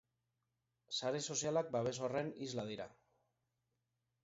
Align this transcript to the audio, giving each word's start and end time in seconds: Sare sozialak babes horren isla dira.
Sare 0.99 1.21
sozialak 1.35 1.69
babes 1.77 1.95
horren 2.07 2.33
isla 2.49 2.67
dira. 2.73 2.91